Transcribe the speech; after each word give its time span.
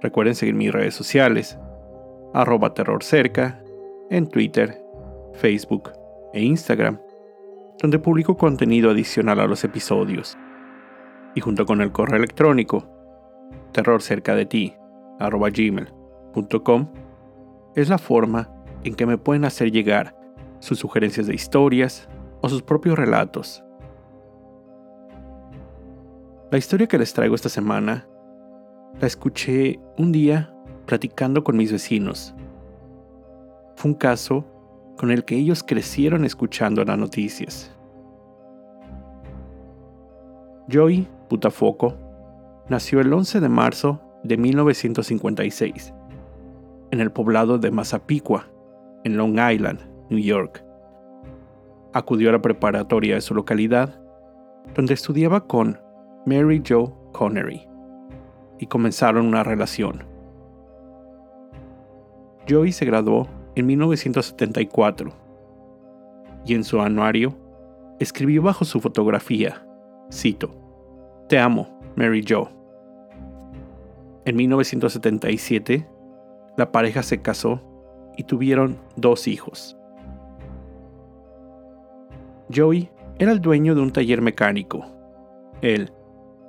Recuerden 0.00 0.34
seguir 0.34 0.54
mis 0.54 0.72
redes 0.72 0.94
sociales, 0.94 1.58
arroba 2.34 2.74
terrorcerca, 2.74 3.62
en 4.10 4.28
Twitter, 4.28 4.80
Facebook 5.34 5.92
e 6.32 6.42
Instagram, 6.42 7.00
donde 7.80 7.98
publico 7.98 8.36
contenido 8.36 8.90
adicional 8.90 9.40
a 9.40 9.46
los 9.46 9.64
episodios. 9.64 10.38
Y 11.34 11.40
junto 11.40 11.66
con 11.66 11.80
el 11.80 11.92
correo 11.92 12.16
electrónico, 12.16 12.88
terrorcerca 13.72 14.34
de 14.34 14.46
ti, 14.46 14.76
arroba 15.18 15.50
gmail.com, 15.50 16.92
es 17.74 17.88
la 17.88 17.98
forma 17.98 18.50
en 18.84 18.94
que 18.94 19.06
me 19.06 19.18
pueden 19.18 19.44
hacer 19.44 19.70
llegar 19.70 20.16
sus 20.60 20.78
sugerencias 20.78 21.26
de 21.26 21.34
historias 21.34 22.08
o 22.40 22.48
sus 22.48 22.62
propios 22.62 22.98
relatos. 22.98 23.64
La 26.50 26.58
historia 26.58 26.86
que 26.86 26.98
les 26.98 27.12
traigo 27.12 27.34
esta 27.34 27.48
semana 27.48 28.08
la 29.00 29.06
escuché 29.06 29.78
un 29.96 30.10
día 30.10 30.52
platicando 30.86 31.44
con 31.44 31.56
mis 31.56 31.70
vecinos. 31.70 32.34
Fue 33.76 33.92
un 33.92 33.96
caso 33.96 34.44
con 34.96 35.12
el 35.12 35.24
que 35.24 35.36
ellos 35.36 35.62
crecieron 35.62 36.24
escuchando 36.24 36.84
las 36.84 36.98
noticias. 36.98 37.70
Joy 40.68 41.06
Putafoco 41.28 41.94
nació 42.68 43.00
el 43.00 43.12
11 43.12 43.40
de 43.40 43.48
marzo 43.48 44.00
de 44.24 44.36
1956 44.36 45.94
en 46.90 47.00
el 47.00 47.12
poblado 47.12 47.58
de 47.58 47.70
Massapequa, 47.70 48.48
en 49.04 49.16
Long 49.16 49.38
Island, 49.38 49.80
New 50.10 50.18
York. 50.18 50.64
Acudió 51.92 52.30
a 52.30 52.32
la 52.32 52.42
preparatoria 52.42 53.14
de 53.14 53.20
su 53.20 53.34
localidad, 53.34 54.00
donde 54.74 54.94
estudiaba 54.94 55.46
con 55.46 55.78
Mary 56.26 56.62
Jo 56.66 57.10
Connery 57.12 57.67
y 58.58 58.66
comenzaron 58.66 59.26
una 59.26 59.42
relación. 59.42 60.04
Joey 62.48 62.72
se 62.72 62.84
graduó 62.84 63.28
en 63.54 63.66
1974 63.66 65.12
y 66.46 66.54
en 66.54 66.64
su 66.64 66.80
anuario 66.80 67.36
escribió 67.98 68.42
bajo 68.42 68.64
su 68.64 68.80
fotografía, 68.80 69.66
cito, 70.12 70.54
Te 71.28 71.38
amo, 71.38 71.68
Mary 71.96 72.24
Jo. 72.26 72.48
En 74.24 74.36
1977, 74.36 75.86
la 76.56 76.72
pareja 76.72 77.02
se 77.02 77.20
casó 77.20 77.62
y 78.16 78.24
tuvieron 78.24 78.78
dos 78.96 79.28
hijos. 79.28 79.76
Joey 82.54 82.90
era 83.18 83.32
el 83.32 83.40
dueño 83.40 83.74
de 83.74 83.82
un 83.82 83.92
taller 83.92 84.22
mecánico, 84.22 84.86
el 85.60 85.92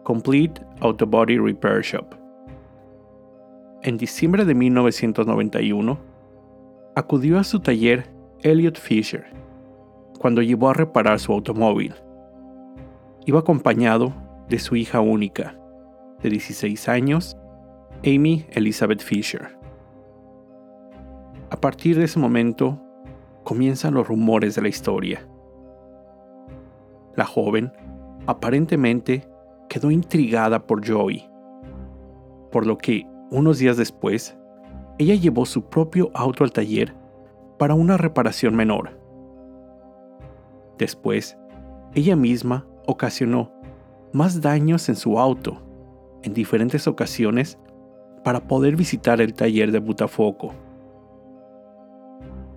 Complete 0.03 0.61
Auto 0.81 1.05
Body 1.05 1.37
Repair 1.37 1.81
Shop. 1.81 2.15
En 3.83 3.97
diciembre 3.97 4.45
de 4.45 4.55
1991, 4.55 5.97
acudió 6.95 7.39
a 7.39 7.43
su 7.43 7.59
taller 7.59 8.09
Elliot 8.41 8.77
Fisher 8.77 9.25
cuando 10.19 10.41
llevó 10.41 10.69
a 10.69 10.73
reparar 10.73 11.19
su 11.19 11.31
automóvil. 11.31 11.93
Iba 13.25 13.39
acompañado 13.39 14.13
de 14.49 14.59
su 14.59 14.75
hija 14.75 14.99
única, 14.99 15.57
de 16.21 16.29
16 16.29 16.89
años, 16.89 17.37
Amy 18.03 18.45
Elizabeth 18.51 19.01
Fisher. 19.01 19.57
A 21.49 21.57
partir 21.59 21.97
de 21.97 22.05
ese 22.05 22.19
momento, 22.19 22.81
comienzan 23.43 23.93
los 23.93 24.07
rumores 24.07 24.55
de 24.55 24.61
la 24.61 24.67
historia. 24.67 25.27
La 27.15 27.25
joven, 27.25 27.71
aparentemente, 28.27 29.27
quedó 29.69 29.91
intrigada 29.91 30.65
por 30.65 30.85
Joey, 30.85 31.29
por 32.51 32.65
lo 32.65 32.77
que, 32.77 33.07
unos 33.31 33.59
días 33.59 33.77
después, 33.77 34.37
ella 34.97 35.15
llevó 35.15 35.45
su 35.45 35.69
propio 35.69 36.11
auto 36.13 36.43
al 36.43 36.51
taller 36.51 36.93
para 37.57 37.75
una 37.75 37.95
reparación 37.95 38.55
menor. 38.55 38.99
Después, 40.77 41.37
ella 41.93 42.15
misma 42.15 42.65
ocasionó 42.87 43.51
más 44.11 44.41
daños 44.41 44.89
en 44.89 44.95
su 44.95 45.19
auto 45.19 45.61
en 46.23 46.33
diferentes 46.33 46.87
ocasiones 46.87 47.57
para 48.23 48.47
poder 48.47 48.75
visitar 48.75 49.21
el 49.21 49.33
taller 49.33 49.71
de 49.71 49.79
Butafoco. 49.79 50.53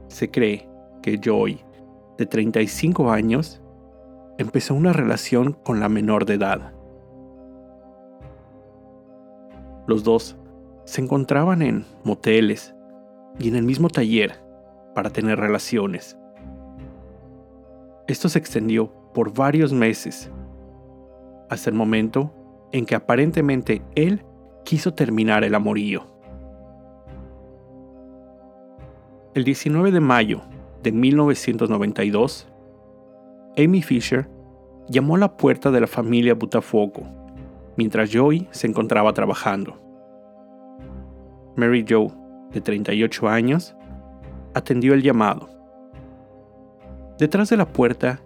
Se 0.09 0.31
cree 0.31 0.69
que 1.03 1.19
Joy, 1.19 1.61
de 2.19 2.27
35 2.27 3.11
años, 3.11 3.63
empezó 4.39 4.75
una 4.75 4.93
relación 4.93 5.53
con 5.53 5.81
la 5.81 5.89
menor 5.89 6.25
de 6.27 6.35
edad. 6.35 6.73
Los 9.93 10.05
dos 10.05 10.39
se 10.87 11.03
encontraban 11.03 11.61
en 11.61 11.85
moteles 12.03 12.75
y 13.39 13.49
en 13.49 13.57
el 13.57 13.65
mismo 13.65 13.91
taller 13.91 14.43
para 14.95 15.11
tener 15.11 15.39
relaciones. 15.39 16.17
Esto 18.09 18.31
se 18.31 18.39
extendió 18.39 18.91
por 19.13 19.35
varios 19.35 19.75
meses, 19.75 20.31
hasta 21.51 21.69
el 21.69 21.77
momento 21.77 22.33
en 22.73 22.87
que 22.87 22.95
aparentemente 22.95 23.83
él 23.95 24.25
quiso 24.65 24.95
terminar 24.95 25.45
el 25.45 25.55
amorío. 25.55 26.07
El 29.35 29.45
19 29.45 29.91
de 29.91 30.01
mayo 30.01 30.41
de 30.83 30.91
1992, 30.91 32.49
Amy 33.59 33.83
Fisher 33.83 34.27
llamó 34.89 35.17
a 35.17 35.19
la 35.19 35.37
puerta 35.37 35.71
de 35.71 35.83
la 35.83 35.87
familia 35.87 36.33
Butafoco 36.33 37.22
mientras 37.77 38.11
Joey 38.13 38.49
se 38.51 38.67
encontraba 38.67 39.13
trabajando. 39.13 39.79
Mary 41.57 41.85
Jo, 41.89 42.13
de 42.51 42.61
38 42.61 43.29
años, 43.29 43.77
atendió 44.55 44.95
el 44.95 45.03
llamado. 45.03 45.49
Detrás 47.19 47.51
de 47.51 47.57
la 47.57 47.73
puerta 47.73 48.21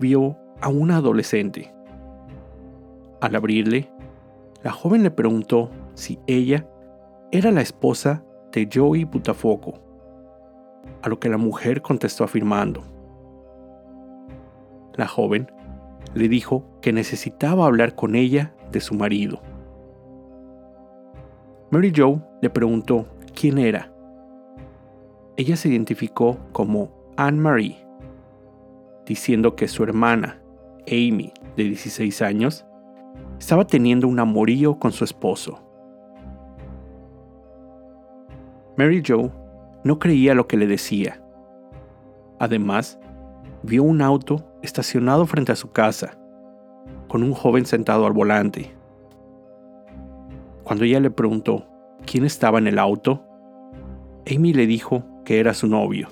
vio 0.00 0.36
a 0.60 0.68
una 0.68 0.96
adolescente. 0.96 1.72
Al 3.20 3.36
abrirle, 3.36 3.90
la 4.62 4.72
joven 4.72 5.02
le 5.02 5.10
preguntó 5.10 5.70
si 5.94 6.18
ella 6.26 6.66
era 7.30 7.50
la 7.50 7.60
esposa 7.60 8.24
de 8.52 8.68
Joey 8.72 9.04
Butafoco, 9.04 9.74
a 11.02 11.08
lo 11.08 11.18
que 11.18 11.28
la 11.28 11.38
mujer 11.38 11.82
contestó 11.82 12.24
afirmando. 12.24 12.82
La 14.94 15.06
joven 15.06 15.50
le 16.14 16.28
dijo 16.28 16.64
que 16.80 16.92
necesitaba 16.92 17.66
hablar 17.66 17.94
con 17.94 18.14
ella 18.14 18.54
de 18.72 18.80
su 18.80 18.94
marido. 18.94 19.40
Mary 21.70 21.92
Jo 21.94 22.20
le 22.40 22.50
preguntó 22.50 23.06
quién 23.38 23.58
era. 23.58 23.92
Ella 25.36 25.56
se 25.56 25.68
identificó 25.68 26.38
como 26.52 26.90
Anne-Marie, 27.16 27.78
diciendo 29.06 29.56
que 29.56 29.68
su 29.68 29.82
hermana, 29.82 30.42
Amy, 30.86 31.32
de 31.56 31.64
16 31.64 32.20
años, 32.22 32.66
estaba 33.38 33.66
teniendo 33.66 34.08
un 34.08 34.18
amorío 34.18 34.78
con 34.78 34.92
su 34.92 35.04
esposo. 35.04 35.62
Mary 38.76 39.02
Jo 39.06 39.30
no 39.84 39.98
creía 39.98 40.34
lo 40.34 40.46
que 40.46 40.56
le 40.56 40.66
decía. 40.66 41.22
Además, 42.38 42.98
vio 43.62 43.82
un 43.82 44.02
auto 44.02 44.44
estacionado 44.62 45.26
frente 45.26 45.52
a 45.52 45.56
su 45.56 45.70
casa 45.70 46.18
con 47.12 47.22
un 47.22 47.34
joven 47.34 47.66
sentado 47.66 48.06
al 48.06 48.14
volante. 48.14 48.72
Cuando 50.64 50.84
ella 50.86 50.98
le 50.98 51.10
preguntó 51.10 51.66
quién 52.06 52.24
estaba 52.24 52.58
en 52.58 52.66
el 52.66 52.78
auto, 52.78 53.22
Amy 54.26 54.54
le 54.54 54.66
dijo 54.66 55.04
que 55.26 55.38
era 55.38 55.52
su 55.52 55.66
novio. 55.66 56.08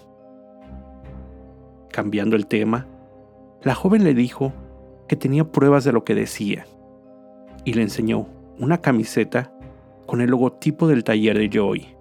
Cambiando 1.90 2.36
el 2.36 2.46
tema, 2.46 2.86
la 3.62 3.74
joven 3.74 4.04
le 4.04 4.12
dijo 4.12 4.52
que 5.08 5.16
tenía 5.16 5.50
pruebas 5.50 5.84
de 5.84 5.92
lo 5.92 6.04
que 6.04 6.14
decía 6.14 6.66
y 7.64 7.72
le 7.72 7.80
enseñó 7.80 8.26
una 8.58 8.82
camiseta 8.82 9.54
con 10.04 10.20
el 10.20 10.28
logotipo 10.28 10.86
del 10.86 11.02
taller 11.02 11.38
de 11.38 11.50
Joey. 11.50 11.96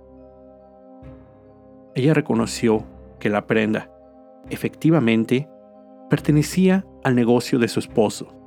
Ella 1.95 2.13
reconoció 2.13 2.84
que 3.18 3.30
la 3.30 3.48
prenda, 3.48 3.90
efectivamente, 4.50 5.48
pertenecía 6.10 6.86
al 7.06 7.16
negocio 7.16 7.60
de 7.60 7.69
su 7.69 7.80
esposo 7.80 8.39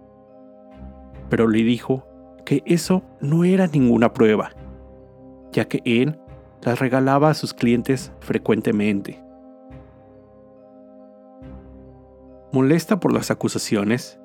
pero 1.32 1.48
le 1.48 1.62
dijo 1.62 2.06
que 2.44 2.62
eso 2.66 3.02
no 3.22 3.44
era 3.44 3.66
ninguna 3.66 4.12
prueba, 4.12 4.50
ya 5.50 5.64
que 5.64 5.80
él 5.86 6.20
las 6.60 6.78
regalaba 6.78 7.30
a 7.30 7.34
sus 7.34 7.54
clientes 7.54 8.12
frecuentemente. 8.20 9.18
Molesta 12.52 13.00
por 13.00 13.14
las 13.14 13.30
acusaciones, 13.30 14.20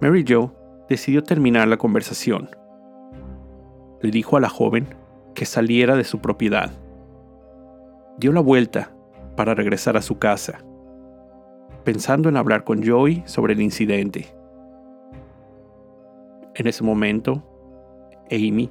Mary 0.00 0.24
Jo 0.26 0.54
decidió 0.88 1.22
terminar 1.22 1.68
la 1.68 1.76
conversación. 1.76 2.48
Le 4.00 4.10
dijo 4.10 4.38
a 4.38 4.40
la 4.40 4.48
joven 4.48 4.86
que 5.34 5.44
saliera 5.44 5.96
de 5.96 6.04
su 6.04 6.20
propiedad. 6.20 6.70
Dio 8.16 8.32
la 8.32 8.40
vuelta 8.40 8.90
para 9.36 9.54
regresar 9.54 9.98
a 9.98 10.02
su 10.02 10.18
casa, 10.18 10.64
pensando 11.84 12.30
en 12.30 12.38
hablar 12.38 12.64
con 12.64 12.82
Joey 12.82 13.22
sobre 13.26 13.52
el 13.52 13.60
incidente. 13.60 14.34
En 16.58 16.66
ese 16.66 16.82
momento, 16.82 17.42
Amy 18.30 18.70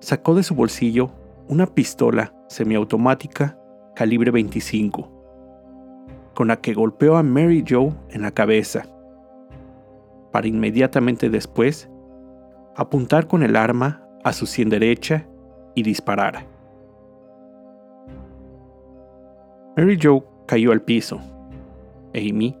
sacó 0.00 0.34
de 0.34 0.42
su 0.42 0.56
bolsillo 0.56 1.12
una 1.46 1.66
pistola 1.66 2.34
semiautomática 2.48 3.56
calibre 3.94 4.32
25, 4.32 5.08
con 6.34 6.48
la 6.48 6.60
que 6.60 6.74
golpeó 6.74 7.16
a 7.16 7.22
Mary 7.22 7.64
Joe 7.66 7.92
en 8.10 8.22
la 8.22 8.32
cabeza, 8.32 8.82
para 10.32 10.48
inmediatamente 10.48 11.30
después 11.30 11.88
apuntar 12.74 13.28
con 13.28 13.44
el 13.44 13.54
arma 13.54 14.04
a 14.24 14.32
su 14.32 14.46
sien 14.46 14.68
derecha 14.68 15.24
y 15.76 15.84
disparar. 15.84 16.44
Mary 19.76 19.96
Joe 20.02 20.24
cayó 20.46 20.72
al 20.72 20.82
piso. 20.82 21.20
Amy 22.16 22.58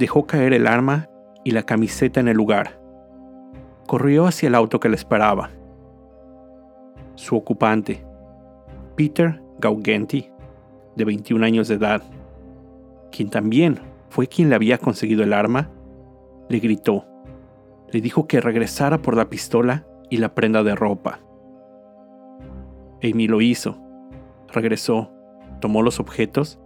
dejó 0.00 0.26
caer 0.26 0.52
el 0.52 0.66
arma 0.66 1.08
y 1.44 1.52
la 1.52 1.62
camiseta 1.62 2.18
en 2.18 2.26
el 2.26 2.36
lugar. 2.36 2.79
Corrió 3.90 4.28
hacia 4.28 4.46
el 4.46 4.54
auto 4.54 4.78
que 4.78 4.88
le 4.88 4.94
esperaba. 4.94 5.50
Su 7.16 7.34
ocupante, 7.34 8.06
Peter 8.94 9.42
Gaugenti, 9.58 10.30
de 10.94 11.04
21 11.04 11.44
años 11.44 11.66
de 11.66 11.74
edad, 11.74 12.00
quien 13.10 13.30
también 13.30 13.80
fue 14.08 14.28
quien 14.28 14.48
le 14.48 14.54
había 14.54 14.78
conseguido 14.78 15.24
el 15.24 15.32
arma, 15.32 15.72
le 16.48 16.60
gritó. 16.60 17.04
Le 17.90 18.00
dijo 18.00 18.28
que 18.28 18.40
regresara 18.40 19.02
por 19.02 19.16
la 19.16 19.28
pistola 19.28 19.84
y 20.08 20.18
la 20.18 20.36
prenda 20.36 20.62
de 20.62 20.76
ropa. 20.76 21.18
Amy 23.02 23.26
lo 23.26 23.40
hizo. 23.40 23.76
Regresó 24.52 25.10
tomó 25.60 25.82
los 25.82 25.98
objetos 25.98 26.60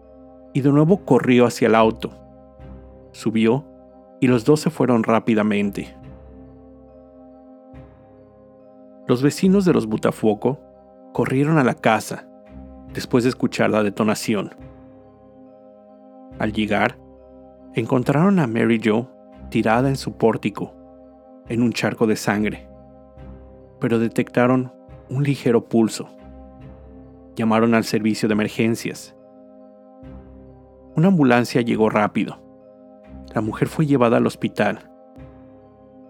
y 0.53 0.61
de 0.61 0.71
nuevo 0.71 1.07
corrió 1.07 1.47
hacia 1.47 1.69
el 1.69 1.75
auto. 1.75 2.11
Subió 3.13 3.65
y 4.21 4.27
los 4.27 4.45
dos 4.45 4.61
se 4.61 4.69
fueron 4.69 5.05
rápidamente. 5.05 6.04
Los 9.07 9.23
vecinos 9.23 9.65
de 9.65 9.73
los 9.73 9.87
Butafuoco 9.87 10.61
corrieron 11.13 11.59
a 11.59 11.65
la 11.65 11.75
casa 11.75 12.27
después 12.93 13.25
de 13.25 13.31
escuchar 13.31 13.71
la 13.71 13.83
detonación. 13.83 14.55
Al 16.39 16.53
llegar, 16.53 16.99
encontraron 17.75 18.39
a 18.39 18.47
Mary 18.47 18.81
Jo 18.83 19.11
tirada 19.51 19.89
en 19.89 19.97
su 19.97 20.17
pórtico, 20.17 20.75
en 21.49 21.63
un 21.63 21.73
charco 21.73 22.07
de 22.07 22.17
sangre, 22.17 22.69
pero 23.81 23.99
detectaron 23.99 24.73
un 25.11 25.23
ligero 25.23 25.69
pulso 25.69 26.09
llamaron 27.37 27.75
al 27.75 27.85
servicio 27.85 28.29
de 28.29 28.35
emergencias. 28.35 29.17
Una 30.97 31.09
ambulancia 31.09 31.61
llegó 31.61 31.91
rápido. 31.91 32.41
La 33.35 33.41
mujer 33.41 33.69
fue 33.69 33.87
llevada 33.87 34.19
al 34.19 34.27
hospital. 34.27 34.91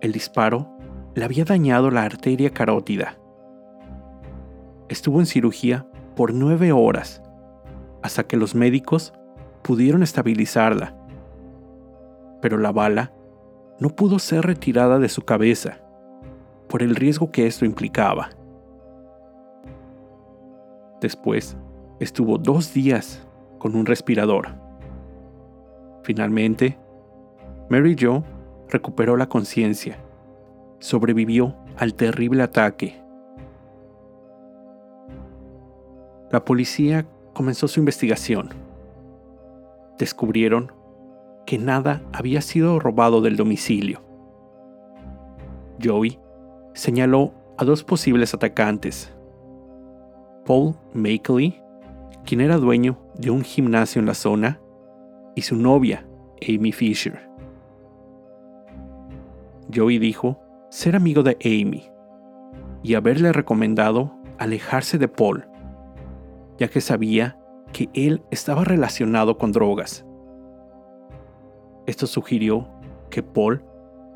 El 0.01 0.13
disparo 0.13 0.77
le 1.15 1.25
había 1.25 1.45
dañado 1.45 1.91
la 1.91 2.03
arteria 2.03 2.51
carótida. 2.51 3.19
Estuvo 4.89 5.21
en 5.21 5.27
cirugía 5.27 5.87
por 6.17 6.35
nueve 6.35 6.73
horas 6.73 7.23
hasta 8.03 8.25
que 8.25 8.37
los 8.37 8.55
médicos 8.55 9.15
pudieron 9.63 10.03
estabilizarla. 10.03 10.95
Pero 12.43 12.59
la 12.59 12.73
bala 12.73 13.13
no 13.81 13.89
pudo 13.91 14.19
ser 14.19 14.45
retirada 14.45 14.99
de 14.99 15.09
su 15.09 15.23
cabeza 15.23 15.79
por 16.69 16.83
el 16.83 16.95
riesgo 16.95 17.31
que 17.31 17.47
esto 17.47 17.65
implicaba. 17.65 18.31
Después, 21.01 21.57
estuvo 22.01 22.39
dos 22.39 22.75
días 22.75 23.27
con 23.59 23.75
un 23.77 23.87
respirador. 23.87 24.49
Finalmente, 26.03 26.79
Mary 27.71 27.97
Jo 27.99 28.25
recuperó 28.69 29.17
la 29.17 29.29
conciencia. 29.29 30.04
Sobrevivió 30.85 31.55
al 31.79 31.95
terrible 31.95 32.43
ataque. 32.43 33.03
La 36.31 36.45
policía 36.45 37.07
comenzó 37.33 37.69
su 37.69 37.81
investigación. 37.81 38.51
Descubrieron 39.99 40.73
que 41.47 41.57
nada 41.57 42.03
había 42.13 42.43
sido 42.43 42.79
robado 42.81 43.23
del 43.23 43.39
domicilio. 43.39 44.03
Joey 45.83 46.19
señaló 46.75 47.33
a 47.57 47.65
dos 47.65 47.83
posibles 47.83 48.35
atacantes, 48.35 49.11
Paul 50.45 50.75
Makeley, 50.93 51.63
quien 52.27 52.43
era 52.43 52.59
dueño 52.59 52.99
de 53.15 53.31
un 53.31 53.41
gimnasio 53.41 54.01
en 54.01 54.07
la 54.07 54.15
zona, 54.15 54.61
y 55.35 55.41
su 55.41 55.57
novia, 55.57 56.07
Amy 56.47 56.73
Fisher. 56.73 57.27
Joey 59.75 59.99
dijo 59.99 60.44
ser 60.75 60.97
amigo 60.97 61.23
de 61.23 61.39
Amy 61.45 61.89
y 62.83 62.97
haberle 62.97 63.33
recomendado 63.33 64.13
alejarse 64.39 64.99
de 64.99 65.07
Paul, 65.07 65.47
ya 66.59 66.67
que 66.67 66.81
sabía 66.81 67.39
que 67.73 67.89
él 67.95 68.25
estaba 68.33 68.65
relacionado 68.65 69.39
con 69.39 69.53
drogas. 69.53 70.05
Esto 71.87 72.09
sugirió 72.09 72.69
que 73.09 73.23
Paul 73.23 73.65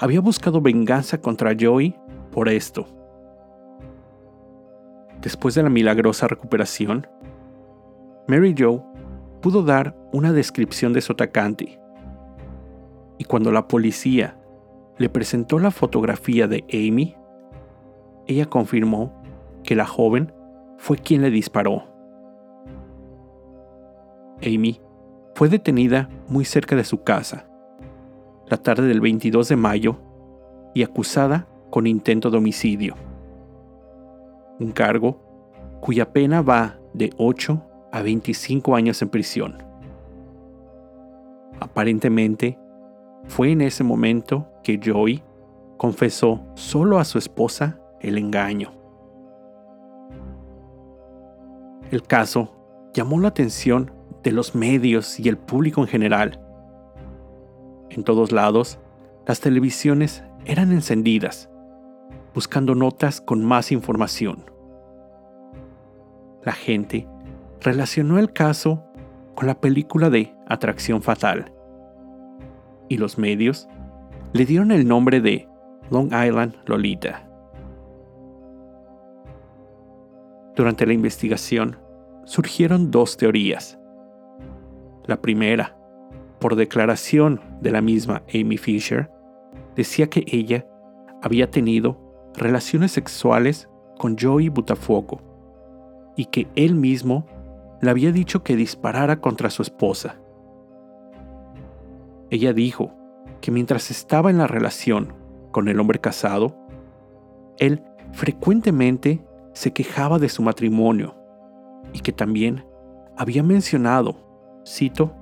había 0.01 0.21
buscado 0.21 0.61
venganza 0.61 1.21
contra 1.21 1.55
Joey 1.59 1.95
por 2.33 2.49
esto. 2.49 2.89
Después 5.23 5.55
de 5.55 5.63
la 5.63 5.71
milagrosa 5.71 6.27
recuperación, 6.27 7.07
Mary 8.27 8.57
Jo 8.59 8.85
pudo 9.41 9.63
dar 9.63 9.97
una 10.13 10.33
descripción 10.33 10.93
de 10.93 11.03
su 11.03 11.13
atacante. 11.13 11.79
Y 13.17 13.25
cuando 13.27 13.53
la 13.53 13.69
policía 13.69 14.38
le 14.99 15.09
presentó 15.09 15.59
la 15.59 15.71
fotografía 15.71 16.47
de 16.47 16.65
Amy, 16.73 17.17
ella 18.27 18.47
confirmó 18.47 19.23
que 19.63 19.75
la 19.75 19.87
joven 19.87 20.33
fue 20.77 20.99
quien 20.99 21.23
le 21.23 21.31
disparó. 21.31 21.85
Amy 24.45 24.81
fue 25.35 25.49
detenida 25.49 26.09
muy 26.29 26.45
cerca 26.45 26.77
de 26.77 26.85
su 26.85 27.03
casa, 27.03 27.49
la 28.47 28.57
tarde 28.57 28.87
del 28.87 29.01
22 29.01 29.49
de 29.49 29.57
mayo, 29.57 29.99
y 30.75 30.83
acusada 30.83 31.49
con 31.71 31.87
intento 31.87 32.31
de 32.31 32.39
homicidio 32.39 32.95
un 34.59 34.73
cargo 34.73 35.21
cuya 35.81 36.13
pena 36.13 36.43
va 36.43 36.79
de 36.93 37.13
8 37.17 37.63
a 37.93 38.03
25 38.03 38.75
años 38.75 39.01
en 39.03 39.09
prisión. 39.09 39.63
Aparentemente, 41.61 42.59
fue 43.29 43.53
en 43.53 43.61
ese 43.61 43.85
momento 43.85 44.49
que 44.63 44.81
Joey 44.85 45.23
confesó 45.77 46.45
solo 46.55 46.99
a 46.99 47.05
su 47.05 47.19
esposa 47.19 47.81
el 48.01 48.19
engaño. 48.19 48.73
El 51.91 52.03
caso 52.03 52.91
llamó 52.93 53.21
la 53.21 53.29
atención 53.29 53.93
de 54.23 54.33
los 54.33 54.55
medios 54.55 55.21
y 55.21 55.29
el 55.29 55.39
público 55.39 55.81
en 55.81 55.87
general. 55.87 56.41
En 57.91 58.03
todos 58.03 58.33
lados, 58.33 58.79
las 59.27 59.41
televisiones 59.41 60.25
eran 60.45 60.73
encendidas 60.73 61.49
buscando 62.35 62.75
notas 62.75 63.21
con 63.21 63.45
más 63.45 63.73
información. 63.73 64.45
La 66.45 66.53
gente 66.53 67.09
relacionó 67.61 68.19
el 68.19 68.33
caso 68.33 68.85
con 69.35 69.47
la 69.47 69.61
película 69.61 70.11
de 70.11 70.35
Atracción 70.47 71.03
Fatal 71.03 71.53
y 72.89 72.99
los 72.99 73.19
medios 73.19 73.69
le 74.33 74.45
dieron 74.45 74.73
el 74.73 74.87
nombre 74.87 75.21
de 75.21 75.49
Long 75.91 76.13
Island 76.13 76.55
Lolita. 76.67 77.29
Durante 80.55 80.87
la 80.87 80.93
investigación 80.93 81.77
surgieron 82.25 82.91
dos 82.91 83.17
teorías. 83.17 83.79
La 85.07 85.21
primera, 85.21 85.77
por 86.41 86.57
declaración 86.57 87.41
de 87.61 87.71
la 87.71 87.81
misma 87.81 88.23
Amy 88.35 88.59
Fisher, 88.59 89.11
decía 89.77 90.11
que 90.11 90.25
ella 90.27 90.67
había 91.23 91.51
tenido 91.51 91.99
relaciones 92.35 92.93
sexuales 92.93 93.69
con 93.99 94.17
Joey 94.19 94.49
Butafuoco 94.49 95.23
y 96.17 96.27
que 96.27 96.49
él 96.57 96.75
mismo 96.75 97.27
le 97.81 97.91
había 97.91 98.13
dicho 98.13 98.43
que 98.43 98.57
disparara 98.57 99.21
contra 99.21 99.51
su 99.51 99.63
esposa. 99.63 100.21
Ella 102.31 102.53
dijo 102.53 102.93
que 103.41 103.51
mientras 103.51 103.91
estaba 103.91 104.31
en 104.31 104.39
la 104.39 104.47
relación 104.47 105.15
con 105.51 105.69
el 105.69 105.81
hombre 105.81 105.99
casado, 105.99 106.57
él 107.59 107.83
frecuentemente 108.13 109.25
se 109.53 109.73
quejaba 109.73 110.19
de 110.19 110.29
su 110.29 110.43
matrimonio 110.43 111.15
y 111.93 112.01
que 112.01 112.13
también 112.13 112.65
había 113.17 113.43
mencionado, 113.43 114.17
cito, 114.67 115.13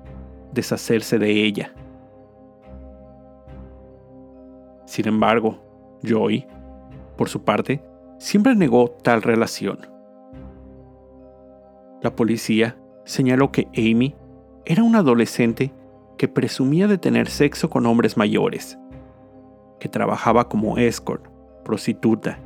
deshacerse 0.52 1.18
de 1.18 1.44
ella. 1.44 1.72
Sin 4.84 5.08
embargo, 5.08 5.58
Joy, 6.02 6.46
por 7.16 7.28
su 7.28 7.42
parte, 7.42 7.82
siempre 8.18 8.54
negó 8.54 8.90
tal 9.02 9.22
relación. 9.22 9.78
La 12.02 12.14
policía 12.14 12.78
señaló 13.04 13.50
que 13.50 13.68
Amy 13.76 14.14
era 14.64 14.82
una 14.82 14.98
adolescente 14.98 15.72
que 16.16 16.28
presumía 16.28 16.88
de 16.88 16.98
tener 16.98 17.28
sexo 17.28 17.68
con 17.70 17.86
hombres 17.86 18.16
mayores, 18.16 18.78
que 19.78 19.88
trabajaba 19.88 20.48
como 20.48 20.78
escort, 20.78 21.24
prostituta, 21.64 22.38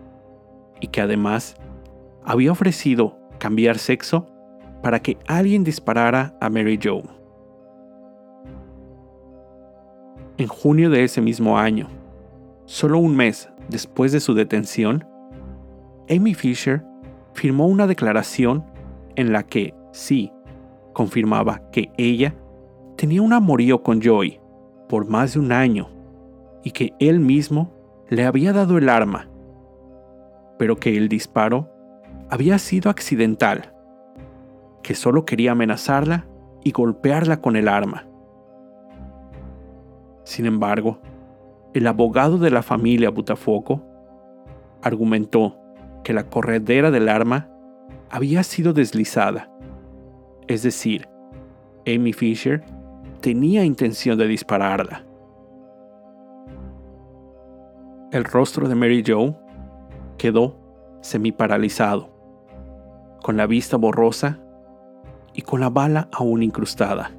y 0.81 0.89
que 0.89 1.01
además 1.01 1.57
había 2.25 2.53
ofrecido 2.53 3.19
cambiar 3.39 3.79
sexo 3.79 4.27
para 4.83 5.01
que 5.01 5.19
alguien 5.27 5.65
disparara 5.65 6.37
a 6.41 6.51
Mary 6.51 6.79
Jo. 6.83 7.03
En 10.39 10.49
junio 10.49 10.89
de 10.91 11.05
ese 11.05 11.21
mismo 11.21 11.59
año, 11.59 11.89
solo 12.65 12.99
un 12.99 13.15
mes 13.15 13.51
después 13.69 14.13
de 14.13 14.21
su 14.21 14.35
detención, 14.35 15.07
Amy 16.09 16.35
Fisher 16.35 16.83
firmó 17.35 17.67
una 17.67 17.87
declaración 17.87 18.65
en 19.17 19.33
la 19.33 19.43
que 19.43 19.75
sí 19.93 20.33
confirmaba 20.93 21.61
que 21.71 21.91
ella 21.99 22.35
tenía 23.01 23.23
un 23.23 23.33
amorío 23.33 23.83
con 23.83 24.03
Joy 24.03 24.39
por 24.87 25.09
más 25.09 25.33
de 25.33 25.41
un 25.41 25.53
año 25.53 25.89
y 26.63 26.73
que 26.73 26.93
él 26.99 27.19
mismo 27.19 27.73
le 28.11 28.27
había 28.27 28.53
dado 28.53 28.77
el 28.77 28.91
arma, 28.91 29.27
pero 30.59 30.77
que 30.77 30.99
el 30.99 31.09
disparo 31.09 31.71
había 32.29 32.59
sido 32.59 32.91
accidental, 32.91 33.73
que 34.83 34.95
solo 34.95 35.25
quería 35.25 35.53
amenazarla 35.53 36.27
y 36.63 36.73
golpearla 36.73 37.41
con 37.41 37.57
el 37.57 37.69
arma. 37.69 38.07
Sin 40.25 40.45
embargo, 40.45 40.99
el 41.73 41.87
abogado 41.87 42.37
de 42.37 42.51
la 42.51 42.63
familia 42.63 43.09
Butafoco 43.09 43.83
argumentó 44.83 45.59
que 46.05 46.13
la 46.13 46.29
corredera 46.29 46.91
del 46.91 47.09
arma 47.09 47.49
había 48.11 48.43
sido 48.43 48.75
deslizada, 48.75 49.51
es 50.49 50.63
decir, 50.63 51.09
Amy 51.87 52.13
Fisher 52.13 52.63
tenía 53.21 53.65
intención 53.65 54.19
de 54.19 54.27
dispararla. 54.27 55.05
El 58.13 58.25
rostro 58.25 58.69
de 58.69 58.75
Mary 58.75 59.05
Jo 59.07 59.37
quedó 60.19 60.57
semi-paralizado, 61.01 62.11
con 63.23 63.37
la 63.37 63.47
vista 63.47 63.77
borrosa 63.77 64.41
y 65.35 65.43
con 65.43 65.61
la 65.61 65.71
bala 65.71 66.09
aún 66.13 66.43
incrustada. 66.43 67.13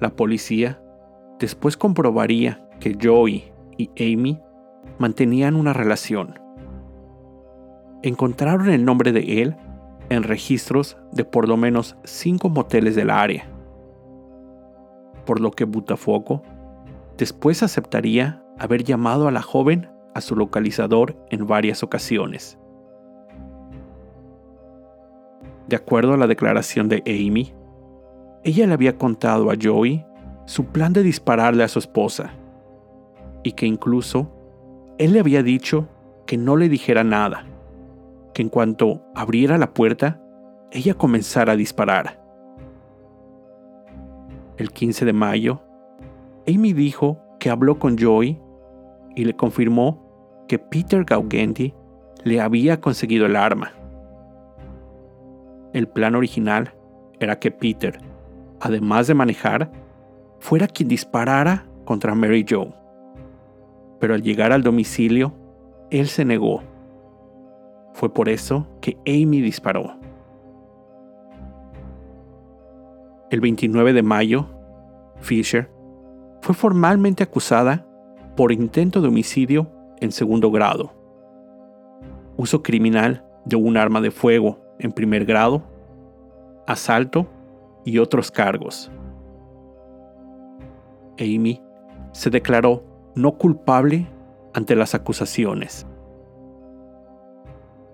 La 0.00 0.10
policía 0.10 0.82
después 1.38 1.76
comprobaría 1.76 2.68
que 2.80 2.98
Joey 3.00 3.52
y 3.78 3.90
Amy 4.00 4.40
mantenían 4.98 5.54
una 5.54 5.72
relación. 5.72 6.40
Encontraron 8.02 8.70
el 8.70 8.84
nombre 8.84 9.12
de 9.12 9.42
él 9.42 9.56
en 10.14 10.22
registros 10.22 10.96
de 11.12 11.24
por 11.24 11.48
lo 11.48 11.56
menos 11.56 11.96
cinco 12.04 12.48
moteles 12.48 12.94
de 12.94 13.04
la 13.04 13.20
área, 13.20 13.46
por 15.24 15.40
lo 15.40 15.50
que 15.50 15.64
Butafoco 15.64 16.42
Después 17.22 17.62
aceptaría 17.62 18.42
haber 18.58 18.84
llamado 18.84 19.28
a 19.28 19.30
la 19.30 19.42
joven 19.42 19.88
a 20.14 20.20
su 20.20 20.34
localizador 20.34 21.16
en 21.30 21.46
varias 21.46 21.82
ocasiones. 21.82 22.58
De 25.68 25.76
acuerdo 25.76 26.14
a 26.14 26.16
la 26.16 26.26
declaración 26.26 26.88
de 26.88 27.02
Amy, 27.06 27.54
ella 28.44 28.66
le 28.66 28.74
había 28.74 28.98
contado 28.98 29.50
a 29.50 29.54
Joey 29.60 30.04
su 30.46 30.66
plan 30.66 30.92
de 30.92 31.02
dispararle 31.02 31.62
a 31.62 31.68
su 31.68 31.78
esposa 31.78 32.34
y 33.42 33.52
que 33.52 33.66
incluso 33.66 34.28
él 34.98 35.12
le 35.12 35.20
había 35.20 35.42
dicho 35.42 35.88
que 36.26 36.36
no 36.36 36.56
le 36.56 36.68
dijera 36.68 37.04
nada, 37.04 37.46
que 38.34 38.42
en 38.42 38.48
cuanto 38.48 39.04
abriera 39.14 39.58
la 39.58 39.74
puerta, 39.74 40.20
ella 40.70 40.94
comenzara 40.94 41.52
a 41.52 41.56
disparar. 41.56 42.22
El 44.56 44.70
15 44.70 45.04
de 45.04 45.12
mayo, 45.12 45.62
Amy 46.46 46.72
dijo 46.72 47.18
que 47.38 47.50
habló 47.50 47.78
con 47.78 47.98
Joey 47.98 48.40
y 49.14 49.24
le 49.24 49.34
confirmó 49.34 50.44
que 50.48 50.58
Peter 50.58 51.04
Gaugenti 51.04 51.74
le 52.24 52.40
había 52.40 52.80
conseguido 52.80 53.26
el 53.26 53.36
arma. 53.36 53.72
El 55.72 55.88
plan 55.88 56.14
original 56.14 56.74
era 57.20 57.38
que 57.38 57.50
Peter, 57.50 57.98
además 58.60 59.06
de 59.06 59.14
manejar, 59.14 59.70
fuera 60.38 60.66
quien 60.66 60.88
disparara 60.88 61.66
contra 61.84 62.14
Mary 62.14 62.44
Jo. 62.48 62.74
Pero 64.00 64.14
al 64.14 64.22
llegar 64.22 64.52
al 64.52 64.62
domicilio, 64.62 65.32
él 65.90 66.08
se 66.08 66.24
negó. 66.24 66.62
Fue 67.92 68.12
por 68.12 68.28
eso 68.28 68.66
que 68.80 68.96
Amy 69.06 69.40
disparó. 69.40 69.96
El 73.30 73.40
29 73.40 73.92
de 73.92 74.02
mayo, 74.02 74.46
Fisher 75.16 75.70
fue 76.40 76.54
formalmente 76.54 77.22
acusada 77.22 77.86
por 78.36 78.52
intento 78.52 79.00
de 79.00 79.08
homicidio 79.08 79.70
en 80.00 80.10
segundo 80.12 80.50
grado, 80.50 80.92
uso 82.36 82.62
criminal 82.62 83.24
de 83.44 83.56
un 83.56 83.76
arma 83.76 84.00
de 84.00 84.10
fuego 84.10 84.58
en 84.78 84.92
primer 84.92 85.24
grado, 85.24 85.62
asalto 86.66 87.26
y 87.84 87.98
otros 87.98 88.30
cargos. 88.30 88.90
Amy 91.18 91.62
se 92.12 92.30
declaró 92.30 92.84
no 93.14 93.32
culpable 93.38 94.08
ante 94.54 94.74
las 94.74 94.94
acusaciones. 94.94 95.86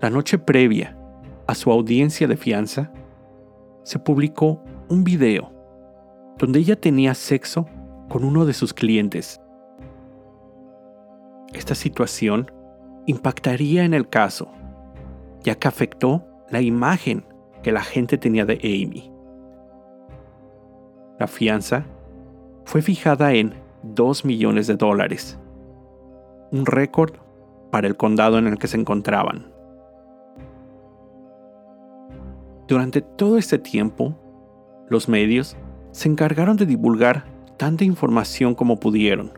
La 0.01 0.11
noche 0.11 0.39
previa 0.39 0.99
a 1.49 1.55
su 1.55 1.73
audiencia 1.73 2.29
de 2.29 2.37
fianza, 2.37 2.93
se 3.83 3.99
publicó 3.99 4.63
un 4.89 5.03
video 5.03 5.51
donde 6.37 6.61
ella 6.61 6.77
tenía 6.77 7.15
sexo 7.15 7.67
con 8.09 8.23
uno 8.23 8.45
de 8.45 8.53
sus 8.53 8.75
clientes. 8.75 9.41
Esta 11.55 11.75
situación 11.75 12.53
impactaría 13.07 13.85
en 13.85 13.95
el 13.95 14.09
caso, 14.09 14.53
ya 15.43 15.55
que 15.55 15.67
afectó 15.67 16.25
la 16.51 16.61
imagen 16.61 17.25
que 17.63 17.73
la 17.73 17.83
gente 17.83 18.19
tenía 18.19 18.45
de 18.45 18.61
Amy. 18.63 19.11
La 21.19 21.27
fianza 21.27 21.87
fue 22.67 22.83
fijada 22.83 23.33
en 23.33 23.55
2 23.83 24.27
millones 24.27 24.67
de 24.67 24.77
dólares, 24.77 25.39
un 26.53 26.67
récord 26.67 27.15
para 27.71 27.89
el 27.89 27.97
condado 27.97 28.39
en 28.39 28.47
el 28.47 28.59
que 28.59 28.69
se 28.69 28.77
encontraban. 28.77 29.58
Durante 32.69 33.01
todo 33.01 33.39
este 33.39 33.59
tiempo, 33.59 34.15
los 34.91 35.09
medios 35.09 35.57
se 35.91 36.07
encargaron 36.07 36.59
de 36.59 36.67
divulgar 36.67 37.25
tanta 37.57 37.85
información 37.85 38.55
como 38.55 38.79
pudieron. 38.79 39.33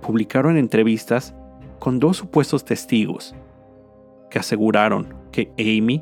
Publicaron 0.00 0.56
entrevistas 0.56 1.34
con 1.80 1.98
dos 1.98 2.16
supuestos 2.16 2.64
testigos 2.64 3.34
que 4.30 4.38
aseguraron 4.38 5.12
que 5.32 5.52
Amy 5.58 6.00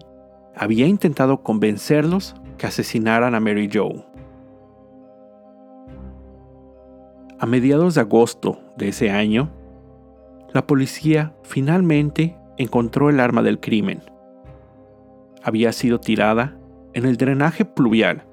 había 0.54 0.86
intentado 0.86 1.42
convencerlos 1.42 2.34
que 2.58 2.66
asesinaran 2.66 3.34
a 3.34 3.40
Mary 3.40 3.70
Jo. 3.72 4.04
A 7.38 7.46
mediados 7.46 7.94
de 7.94 8.02
agosto 8.02 8.60
de 8.76 8.88
ese 8.88 9.10
año, 9.10 9.50
la 10.52 10.66
policía 10.66 11.34
finalmente 11.44 12.36
encontró 12.58 13.08
el 13.08 13.20
arma 13.20 13.42
del 13.42 13.58
crimen. 13.58 14.02
Había 15.42 15.72
sido 15.72 16.00
tirada 16.00 16.56
en 16.94 17.04
el 17.04 17.16
drenaje 17.16 17.64
pluvial 17.64 18.24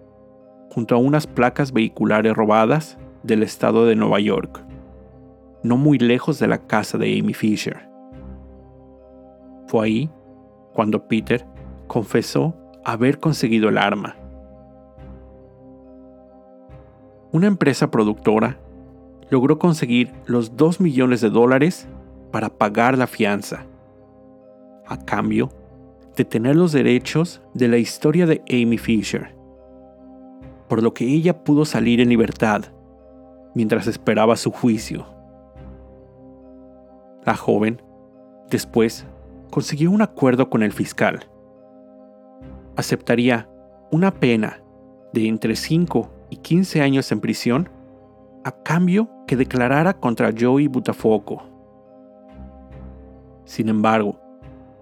junto 0.71 0.95
a 0.95 0.97
unas 0.97 1.27
placas 1.27 1.71
vehiculares 1.71 2.33
robadas 2.33 2.97
del 3.23 3.43
estado 3.43 3.85
de 3.85 3.95
Nueva 3.95 4.19
York, 4.19 4.63
no 5.63 5.77
muy 5.77 5.97
lejos 5.97 6.39
de 6.39 6.47
la 6.47 6.67
casa 6.67 6.97
de 6.97 7.17
Amy 7.17 7.33
Fisher. 7.33 7.89
Fue 9.67 9.85
ahí 9.85 10.09
cuando 10.73 11.07
Peter 11.07 11.45
confesó 11.87 12.55
haber 12.83 13.19
conseguido 13.19 13.69
el 13.69 13.77
arma. 13.77 14.15
Una 17.31 17.47
empresa 17.47 17.89
productora 17.89 18.59
logró 19.29 19.57
conseguir 19.57 20.13
los 20.25 20.55
2 20.55 20.81
millones 20.81 21.21
de 21.21 21.29
dólares 21.29 21.87
para 22.31 22.49
pagar 22.49 22.97
la 22.97 23.07
fianza, 23.07 23.65
a 24.85 24.97
cambio 25.03 25.49
de 26.15 26.25
tener 26.25 26.55
los 26.55 26.71
derechos 26.71 27.41
de 27.53 27.67
la 27.67 27.77
historia 27.77 28.25
de 28.25 28.41
Amy 28.49 28.77
Fisher 28.77 29.35
por 30.67 30.81
lo 30.81 30.93
que 30.93 31.05
ella 31.05 31.43
pudo 31.43 31.65
salir 31.65 32.01
en 32.01 32.09
libertad 32.09 32.65
mientras 33.53 33.87
esperaba 33.87 34.35
su 34.35 34.51
juicio. 34.51 35.05
La 37.23 37.35
joven, 37.35 37.81
después, 38.49 39.05
consiguió 39.51 39.91
un 39.91 40.01
acuerdo 40.01 40.49
con 40.49 40.63
el 40.63 40.71
fiscal. 40.71 41.27
Aceptaría 42.75 43.49
una 43.91 44.11
pena 44.11 44.61
de 45.13 45.27
entre 45.27 45.55
5 45.55 46.09
y 46.29 46.37
15 46.37 46.81
años 46.81 47.11
en 47.11 47.21
prisión 47.21 47.69
a 48.43 48.51
cambio 48.51 49.09
que 49.27 49.37
declarara 49.37 49.93
contra 49.93 50.33
Joey 50.37 50.67
Butafoco. 50.67 51.43
Sin 53.45 53.69
embargo, 53.69 54.19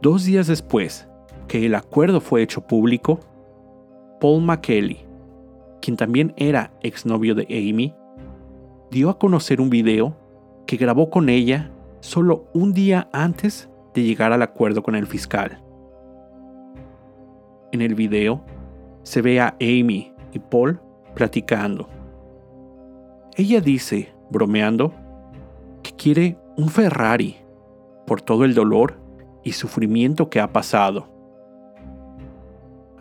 dos 0.01 0.25
días 0.25 0.47
después 0.47 1.07
que 1.47 1.65
el 1.65 1.75
acuerdo 1.75 2.21
fue 2.21 2.41
hecho 2.41 2.61
público, 2.61 3.19
Paul 4.19 4.43
McKelly, 4.43 5.05
quien 5.81 5.97
también 5.97 6.33
era 6.37 6.71
exnovio 6.81 7.35
de 7.35 7.45
Amy, 7.49 7.93
dio 8.89 9.09
a 9.09 9.17
conocer 9.17 9.59
un 9.59 9.69
video 9.69 10.15
que 10.65 10.77
grabó 10.77 11.09
con 11.09 11.29
ella 11.29 11.71
solo 11.99 12.45
un 12.53 12.73
día 12.73 13.09
antes 13.11 13.69
de 13.93 14.03
llegar 14.03 14.31
al 14.33 14.41
acuerdo 14.41 14.83
con 14.83 14.95
el 14.95 15.07
fiscal. 15.07 15.61
En 17.71 17.81
el 17.81 17.95
video 17.95 18.43
se 19.03 19.21
ve 19.21 19.39
a 19.39 19.55
Amy 19.59 20.13
y 20.31 20.39
Paul 20.39 20.79
platicando. 21.15 21.89
Ella 23.35 23.61
dice, 23.61 24.13
bromeando, 24.29 24.93
que 25.81 25.91
quiere 25.91 26.37
un 26.55 26.69
Ferrari 26.69 27.37
por 28.05 28.21
todo 28.21 28.45
el 28.45 28.53
dolor 28.53 28.99
y 29.43 29.53
sufrimiento 29.53 30.29
que 30.29 30.39
ha 30.39 30.51
pasado. 30.51 31.12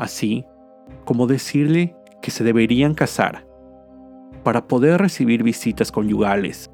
Así 0.03 0.45
como 1.05 1.29
decirle 1.29 1.95
que 2.23 2.33
se 2.33 2.43
deberían 2.43 2.93
casar 2.95 3.47
para 4.43 4.67
poder 4.67 5.01
recibir 5.01 5.45
visitas 5.45 5.93
conyugales. 5.93 6.73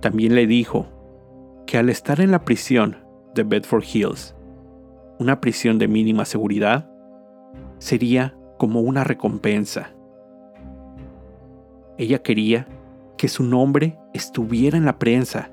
También 0.00 0.34
le 0.34 0.46
dijo 0.46 0.86
que 1.66 1.78
al 1.78 1.88
estar 1.88 2.20
en 2.20 2.30
la 2.30 2.44
prisión 2.44 2.98
de 3.34 3.42
Bedford 3.42 3.84
Hills, 3.90 4.36
una 5.18 5.40
prisión 5.40 5.78
de 5.78 5.88
mínima 5.88 6.26
seguridad, 6.26 6.90
sería 7.78 8.36
como 8.58 8.82
una 8.82 9.02
recompensa. 9.02 9.94
Ella 11.96 12.18
quería 12.18 12.68
que 13.16 13.28
su 13.28 13.44
nombre 13.44 13.98
estuviera 14.12 14.76
en 14.76 14.84
la 14.84 14.98
prensa 14.98 15.50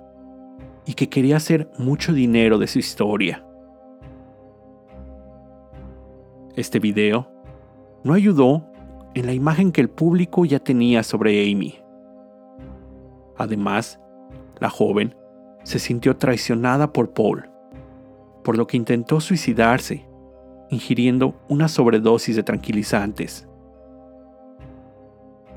y 0.85 0.95
que 0.95 1.07
quería 1.07 1.37
hacer 1.37 1.71
mucho 1.77 2.11
dinero 2.11 2.57
de 2.57 2.67
su 2.67 2.77
historia. 2.77 3.45
Este 6.55 6.79
video 6.79 7.31
no 8.03 8.13
ayudó 8.13 8.67
en 9.13 9.25
la 9.25 9.33
imagen 9.33 9.71
que 9.71 9.79
el 9.79 9.89
público 9.89 10.43
ya 10.43 10.59
tenía 10.59 11.01
sobre 11.03 11.49
Amy. 11.49 11.79
Además, 13.37 14.01
la 14.59 14.69
joven 14.69 15.15
se 15.63 15.79
sintió 15.79 16.17
traicionada 16.17 16.91
por 16.91 17.13
Paul, 17.13 17.49
por 18.43 18.57
lo 18.57 18.67
que 18.67 18.75
intentó 18.75 19.21
suicidarse, 19.21 20.05
ingiriendo 20.69 21.35
una 21.47 21.69
sobredosis 21.69 22.35
de 22.35 22.43
tranquilizantes. 22.43 23.47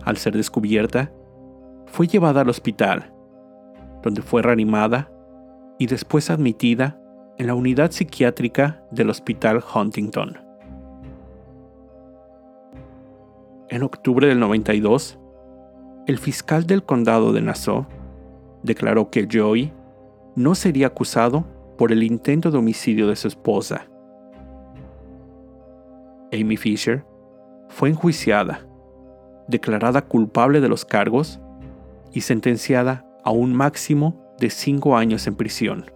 Al 0.04 0.16
ser 0.16 0.36
descubierta, 0.36 1.12
fue 1.86 2.06
llevada 2.06 2.42
al 2.42 2.48
hospital, 2.48 3.12
donde 4.02 4.22
fue 4.22 4.42
reanimada 4.42 5.10
y 5.78 5.86
después 5.86 6.30
admitida 6.30 7.00
en 7.36 7.48
la 7.48 7.54
unidad 7.54 7.90
psiquiátrica 7.90 8.84
del 8.92 9.10
Hospital 9.10 9.62
Huntington. 9.74 10.43
En 13.74 13.82
octubre 13.82 14.28
del 14.28 14.38
92, 14.38 15.18
el 16.06 16.18
fiscal 16.18 16.64
del 16.64 16.84
condado 16.84 17.32
de 17.32 17.42
Nassau 17.42 17.86
declaró 18.62 19.10
que 19.10 19.26
Joey 19.28 19.72
no 20.36 20.54
sería 20.54 20.86
acusado 20.86 21.44
por 21.76 21.90
el 21.90 22.04
intento 22.04 22.52
de 22.52 22.58
homicidio 22.58 23.08
de 23.08 23.16
su 23.16 23.26
esposa. 23.26 23.88
Amy 26.32 26.56
Fisher 26.56 27.04
fue 27.68 27.88
enjuiciada, 27.88 28.64
declarada 29.48 30.02
culpable 30.02 30.60
de 30.60 30.68
los 30.68 30.84
cargos 30.84 31.40
y 32.12 32.20
sentenciada 32.20 33.04
a 33.24 33.32
un 33.32 33.56
máximo 33.56 34.24
de 34.38 34.50
cinco 34.50 34.96
años 34.96 35.26
en 35.26 35.34
prisión. 35.34 35.90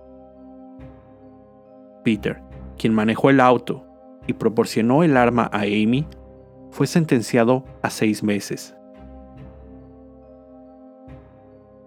Peter, 2.03 2.43
quien 2.77 2.93
manejó 2.93 3.31
el 3.31 3.39
auto 3.39 3.87
y 4.27 4.33
proporcionó 4.33 5.05
el 5.05 5.17
arma 5.17 5.49
a 5.53 5.61
Amy, 5.61 6.09
fue 6.71 6.87
sentenciado 6.87 7.65
a 7.83 7.91
seis 7.91 8.23
meses. 8.23 8.75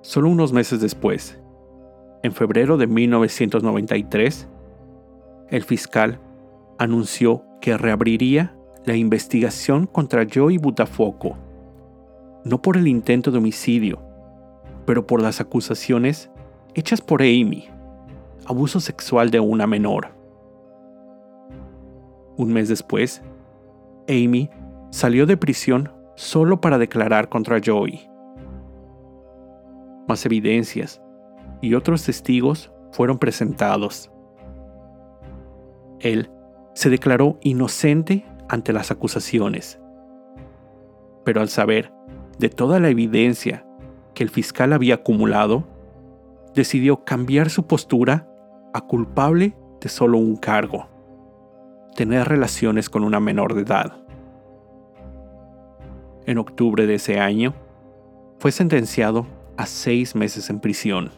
Solo 0.01 0.29
unos 0.29 0.51
meses 0.51 0.81
después, 0.81 1.39
en 2.23 2.33
febrero 2.33 2.77
de 2.77 2.87
1993, 2.87 4.47
el 5.49 5.63
fiscal 5.63 6.19
anunció 6.77 7.43
que 7.61 7.77
reabriría 7.77 8.55
la 8.85 8.95
investigación 8.95 9.85
contra 9.85 10.25
Joey 10.31 10.57
Butafoco, 10.57 11.37
no 12.43 12.61
por 12.61 12.77
el 12.77 12.87
intento 12.87 13.31
de 13.31 13.37
homicidio, 13.37 14.01
pero 14.85 15.05
por 15.05 15.21
las 15.21 15.39
acusaciones 15.39 16.31
hechas 16.73 17.01
por 17.01 17.21
Amy, 17.21 17.69
abuso 18.45 18.79
sexual 18.79 19.29
de 19.29 19.39
una 19.39 19.67
menor. 19.67 20.09
Un 22.37 22.51
mes 22.53 22.69
después, 22.69 23.21
Amy 24.07 24.49
salió 24.91 25.25
de 25.25 25.37
prisión 25.37 25.89
solo 26.15 26.61
para 26.61 26.77
declarar 26.77 27.29
contra 27.29 27.59
Joey. 27.65 28.07
Más 30.07 30.25
evidencias 30.25 31.01
y 31.61 31.73
otros 31.73 32.03
testigos 32.03 32.71
fueron 32.91 33.17
presentados. 33.17 34.11
Él 35.99 36.29
se 36.73 36.89
declaró 36.89 37.39
inocente 37.41 38.25
ante 38.49 38.73
las 38.73 38.91
acusaciones. 38.91 39.79
Pero 41.23 41.39
al 41.41 41.49
saber 41.49 41.91
de 42.37 42.49
toda 42.49 42.79
la 42.79 42.89
evidencia 42.89 43.65
que 44.13 44.23
el 44.23 44.29
fiscal 44.29 44.73
había 44.73 44.95
acumulado, 44.95 45.67
decidió 46.53 47.05
cambiar 47.05 47.49
su 47.49 47.65
postura 47.65 48.27
a 48.73 48.81
culpable 48.81 49.55
de 49.79 49.87
solo 49.87 50.17
un 50.17 50.35
cargo, 50.35 50.89
tener 51.95 52.27
relaciones 52.27 52.89
con 52.89 53.03
una 53.05 53.21
menor 53.21 53.53
de 53.53 53.61
edad 53.61 54.00
en 56.31 56.37
octubre 56.37 56.87
de 56.87 56.95
ese 56.95 57.19
año, 57.19 57.53
fue 58.39 58.51
sentenciado 58.51 59.27
a 59.57 59.65
seis 59.65 60.15
meses 60.15 60.49
en 60.49 60.59
prisión. 60.59 61.11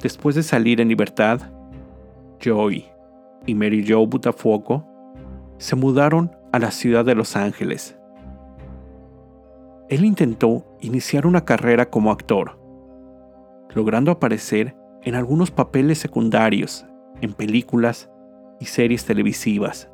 Después 0.00 0.34
de 0.34 0.42
salir 0.42 0.80
en 0.80 0.88
libertad, 0.88 1.40
Joey 2.44 2.86
y 3.46 3.54
Mary 3.54 3.84
Jo 3.88 4.06
Butafuoco 4.06 4.86
se 5.56 5.76
mudaron 5.76 6.30
a 6.52 6.58
la 6.58 6.70
ciudad 6.70 7.04
de 7.04 7.14
Los 7.14 7.36
Ángeles. 7.36 7.98
Él 9.88 10.04
intentó 10.04 10.64
iniciar 10.80 11.26
una 11.26 11.44
carrera 11.44 11.88
como 11.88 12.10
actor, 12.10 12.58
logrando 13.74 14.10
aparecer 14.10 14.76
en 15.02 15.14
algunos 15.14 15.50
papeles 15.50 15.98
secundarios 15.98 16.86
en 17.20 17.32
películas 17.32 18.10
y 18.60 18.66
series 18.66 19.04
televisivas. 19.04 19.90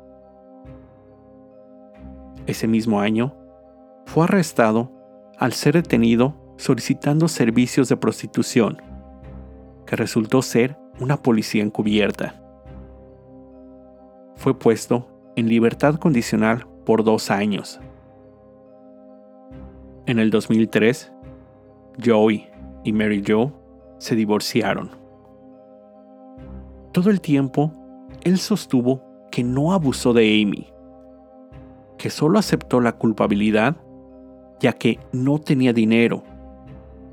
Ese 2.47 2.67
mismo 2.67 2.99
año, 2.99 3.35
fue 4.05 4.25
arrestado 4.25 4.91
al 5.37 5.53
ser 5.53 5.75
detenido 5.75 6.35
solicitando 6.57 7.27
servicios 7.27 7.89
de 7.89 7.97
prostitución, 7.97 8.81
que 9.85 9.95
resultó 9.95 10.41
ser 10.41 10.77
una 10.99 11.17
policía 11.17 11.63
encubierta. 11.63 12.35
Fue 14.35 14.57
puesto 14.57 15.07
en 15.35 15.47
libertad 15.47 15.95
condicional 15.95 16.67
por 16.85 17.03
dos 17.03 17.31
años. 17.31 17.79
En 20.05 20.19
el 20.19 20.29
2003, 20.29 21.11
Joey 22.03 22.47
y 22.83 22.91
Mary 22.91 23.23
Jo 23.25 23.53
se 23.97 24.15
divorciaron. 24.15 24.91
Todo 26.91 27.09
el 27.09 27.21
tiempo, 27.21 27.71
él 28.23 28.37
sostuvo 28.37 29.01
que 29.31 29.43
no 29.43 29.73
abusó 29.73 30.13
de 30.13 30.41
Amy 30.41 30.70
que 32.01 32.09
solo 32.09 32.39
aceptó 32.39 32.81
la 32.81 32.93
culpabilidad 32.93 33.75
ya 34.59 34.73
que 34.73 34.99
no 35.11 35.37
tenía 35.37 35.71
dinero 35.71 36.23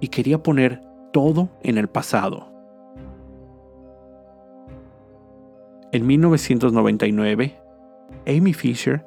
y 0.00 0.08
quería 0.08 0.42
poner 0.42 0.80
todo 1.12 1.50
en 1.62 1.76
el 1.76 1.88
pasado. 1.88 2.48
En 5.92 6.06
1999, 6.06 7.54
Amy 8.26 8.54
Fisher 8.54 9.04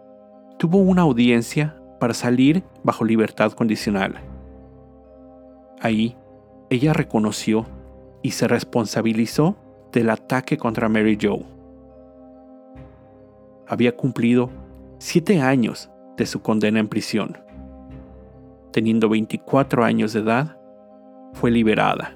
tuvo 0.60 0.78
una 0.78 1.02
audiencia 1.02 1.82
para 2.00 2.14
salir 2.14 2.64
bajo 2.84 3.04
libertad 3.04 3.52
condicional. 3.54 4.20
Ahí, 5.80 6.16
ella 6.70 6.94
reconoció 6.94 7.66
y 8.22 8.32
se 8.32 8.48
responsabilizó 8.48 9.56
del 9.92 10.12
ataque 10.12 10.58
contra 10.58 10.90
Mary 10.90 11.18
Jo. 11.20 11.40
Había 13.68 13.96
cumplido 13.98 14.61
siete 15.04 15.42
años 15.42 15.90
de 16.16 16.28
su 16.28 16.44
condena 16.44 16.80
en 16.80 16.88
prisión. 16.88 17.36
Teniendo 18.72 19.10
24 19.10 19.84
años 19.84 20.14
de 20.14 20.20
edad, 20.20 20.60
fue 21.34 21.50
liberada. 21.50 22.16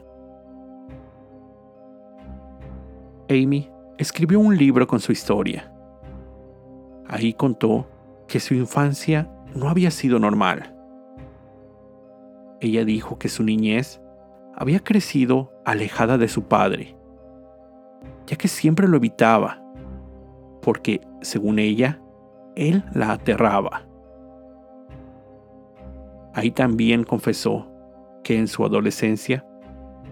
Amy 3.28 3.72
escribió 3.98 4.40
un 4.40 4.56
libro 4.56 4.86
con 4.86 5.00
su 5.00 5.12
historia. 5.12 5.74
Ahí 7.08 7.34
contó 7.34 7.90
que 8.28 8.40
su 8.40 8.54
infancia 8.54 9.32
no 9.56 9.68
había 9.68 9.90
sido 9.90 10.20
normal. 10.20 10.76
Ella 12.62 12.86
dijo 12.86 13.18
que 13.18 13.30
su 13.30 13.42
niñez 13.42 14.00
había 14.56 14.80
crecido 14.80 15.52
alejada 15.66 16.20
de 16.20 16.28
su 16.28 16.44
padre, 16.44 16.96
ya 18.28 18.38
que 18.38 18.48
siempre 18.48 18.88
lo 18.88 18.98
evitaba, 18.98 19.60
porque, 20.62 21.02
según 21.22 21.58
ella, 21.58 22.00
él 22.56 22.84
la 22.94 23.12
aterraba. 23.12 23.84
Ahí 26.34 26.52
también 26.52 27.04
confesó 27.04 27.68
que 28.24 28.38
en 28.38 28.48
su 28.48 28.66
adolescencia 28.66 29.46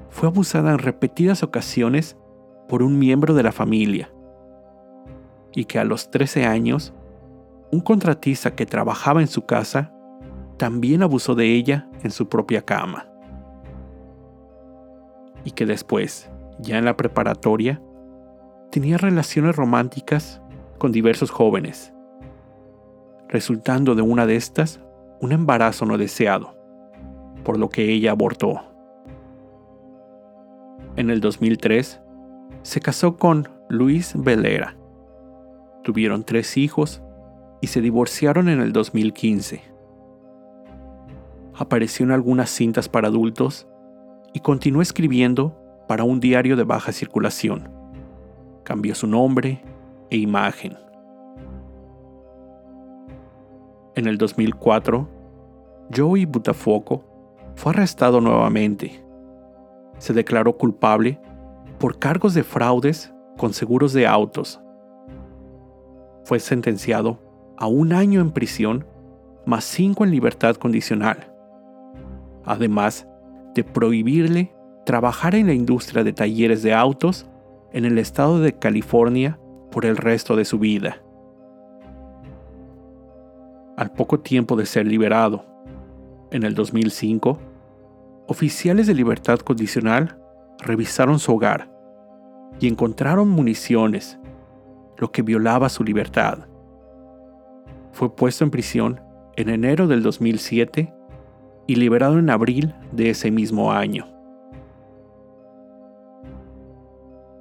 fue 0.09 0.29
abusada 0.29 0.71
en 0.71 0.79
repetidas 0.79 1.43
ocasiones 1.43 2.17
por 2.67 2.83
un 2.83 2.97
miembro 2.99 3.33
de 3.33 3.43
la 3.43 3.51
familia 3.51 4.09
y 5.55 5.65
que 5.65 5.79
a 5.79 5.83
los 5.83 6.09
13 6.09 6.45
años, 6.45 6.93
un 7.71 7.81
contratista 7.81 8.55
que 8.55 8.65
trabajaba 8.65 9.21
en 9.21 9.27
su 9.27 9.45
casa 9.45 9.93
también 10.57 11.03
abusó 11.03 11.35
de 11.35 11.53
ella 11.53 11.89
en 12.03 12.11
su 12.11 12.29
propia 12.29 12.61
cama. 12.61 13.07
Y 15.43 15.51
que 15.51 15.65
después, 15.65 16.29
ya 16.59 16.77
en 16.77 16.85
la 16.85 16.95
preparatoria, 16.95 17.81
tenía 18.71 18.97
relaciones 18.97 19.55
románticas 19.55 20.41
con 20.77 20.91
diversos 20.91 21.31
jóvenes, 21.31 21.92
resultando 23.29 23.95
de 23.95 24.01
una 24.01 24.25
de 24.25 24.35
estas 24.35 24.79
un 25.19 25.31
embarazo 25.31 25.85
no 25.85 25.97
deseado, 25.97 26.55
por 27.43 27.57
lo 27.57 27.69
que 27.69 27.91
ella 27.91 28.11
abortó. 28.11 28.61
En 30.95 31.09
el 31.09 31.21
2003, 31.21 32.01
se 32.61 32.79
casó 32.79 33.17
con 33.17 33.49
Luis 33.69 34.13
Velera. 34.15 34.75
Tuvieron 35.83 36.23
tres 36.23 36.57
hijos 36.57 37.01
y 37.61 37.67
se 37.67 37.81
divorciaron 37.81 38.49
en 38.49 38.59
el 38.59 38.73
2015. 38.73 39.61
Apareció 41.55 42.05
en 42.05 42.11
algunas 42.11 42.49
cintas 42.49 42.89
para 42.89 43.07
adultos 43.07 43.67
y 44.33 44.39
continuó 44.39 44.81
escribiendo 44.81 45.57
para 45.87 46.03
un 46.03 46.19
diario 46.19 46.55
de 46.55 46.63
baja 46.63 46.91
circulación. 46.91 47.69
Cambió 48.63 48.95
su 48.95 49.07
nombre 49.07 49.61
e 50.09 50.17
imagen. 50.17 50.77
En 53.95 54.07
el 54.07 54.17
2004, 54.17 55.07
Joey 55.95 56.25
Butafoco 56.25 57.03
fue 57.55 57.73
arrestado 57.73 58.21
nuevamente. 58.21 59.03
Se 59.99 60.13
declaró 60.13 60.57
culpable 60.57 61.19
por 61.77 61.99
cargos 61.99 62.33
de 62.33 62.43
fraudes 62.43 63.13
con 63.37 63.53
seguros 63.53 63.93
de 63.93 64.07
autos. 64.07 64.59
Fue 66.23 66.39
sentenciado 66.39 67.19
a 67.57 67.67
un 67.67 67.93
año 67.93 68.19
en 68.21 68.31
prisión 68.31 68.85
más 69.45 69.63
cinco 69.63 70.03
en 70.03 70.09
libertad 70.11 70.55
condicional, 70.55 71.31
además 72.45 73.07
de 73.53 73.63
prohibirle 73.63 74.55
trabajar 74.87 75.35
en 75.35 75.47
la 75.47 75.53
industria 75.53 76.03
de 76.03 76.13
talleres 76.13 76.63
de 76.63 76.73
autos 76.73 77.27
en 77.71 77.85
el 77.85 77.99
estado 77.99 78.39
de 78.39 78.53
California 78.53 79.39
por 79.71 79.85
el 79.85 79.97
resto 79.97 80.35
de 80.35 80.45
su 80.45 80.57
vida. 80.57 81.02
Al 83.75 83.91
poco 83.91 84.19
tiempo 84.19 84.55
de 84.55 84.67
ser 84.67 84.85
liberado, 84.85 85.45
en 86.29 86.43
el 86.43 86.53
2005, 86.53 87.39
oficiales 88.27 88.85
de 88.85 88.93
libertad 88.93 89.39
condicional 89.39 90.19
revisaron 90.59 91.17
su 91.17 91.33
hogar 91.33 91.71
y 92.59 92.67
encontraron 92.67 93.29
municiones, 93.29 94.19
lo 94.97 95.11
que 95.11 95.23
violaba 95.23 95.69
su 95.69 95.83
libertad. 95.83 96.47
Fue 97.91 98.15
puesto 98.15 98.43
en 98.43 98.51
prisión 98.51 99.01
en 99.35 99.49
enero 99.49 99.87
del 99.87 100.03
2007 100.03 100.93
y 101.65 101.75
liberado 101.75 102.19
en 102.19 102.29
abril 102.29 102.75
de 102.91 103.09
ese 103.09 103.31
mismo 103.31 103.71
año. 103.71 104.07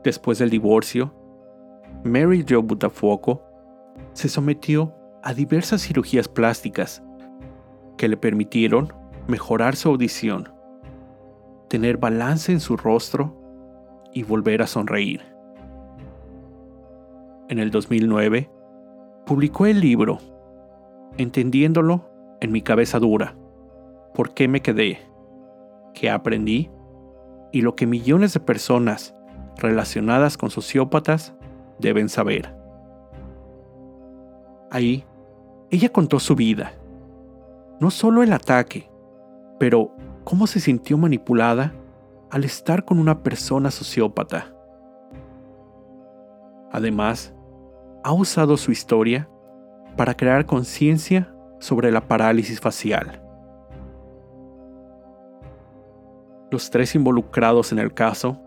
Después 0.03 0.39
del 0.39 0.49
divorcio, 0.49 1.15
Mary 2.05 2.45
Jo 2.49 2.63
Butafuoco 2.63 3.43
se 4.15 4.29
sometió 4.29 4.95
a 5.23 5.35
diversas 5.35 5.83
cirugías 5.83 6.29
plásticas 6.29 7.03
que 7.97 8.09
le 8.09 8.17
permitieron 8.17 8.93
mejorar 9.29 9.77
su 9.77 9.89
audición, 9.89 10.49
tener 11.69 11.97
balance 11.97 12.53
en 12.53 12.61
su 12.61 12.77
rostro 12.77 13.37
y 14.13 14.25
volver 14.25 14.63
a 14.63 14.67
sonreír. 14.67 15.23
En 17.49 17.59
el 17.59 17.71
2009, 17.71 18.51
publicó 19.27 19.67
el 19.67 19.81
libro 19.81 20.19
Entendiéndolo 21.19 22.09
en 22.41 22.53
mi 22.53 22.63
cabeza 22.63 22.99
dura, 22.99 23.37
por 24.15 24.33
qué 24.33 24.49
me 24.49 24.63
quedé, 24.63 24.99
qué 25.95 26.11
aprendí 26.11 26.71
y 27.53 27.61
lo 27.61 27.77
que 27.77 27.87
millones 27.87 28.33
de 28.33 28.41
personas 28.41 29.15
relacionadas 29.59 30.39
con 30.39 30.51
sociópatas 30.51 31.35
deben 31.79 32.09
saber. 32.09 32.55
Ahí, 34.71 35.05
ella 35.73 35.89
contó 35.89 36.21
su 36.21 36.37
vida, 36.37 36.75
no 37.81 37.91
solo 37.91 38.23
el 38.23 38.35
ataque, 38.35 38.91
pero 39.59 39.97
cómo 40.23 40.47
se 40.47 40.61
sintió 40.61 40.99
manipulada 40.99 41.73
al 42.31 42.45
estar 42.45 42.85
con 42.85 42.99
una 42.99 43.23
persona 43.23 43.71
sociópata. 43.71 44.55
Además, 46.71 47.35
ha 48.05 48.13
usado 48.13 48.59
su 48.59 48.71
historia 48.71 49.31
para 49.97 50.15
crear 50.15 50.45
conciencia 50.45 51.35
sobre 51.59 51.91
la 51.91 52.07
parálisis 52.07 52.61
facial. 52.61 53.23
Los 56.51 56.69
tres 56.69 56.95
involucrados 56.95 57.73
en 57.73 57.79
el 57.79 57.95
caso 57.95 58.39